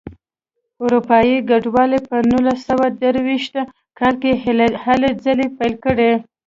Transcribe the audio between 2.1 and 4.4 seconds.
نولس سوه درویشت کال کې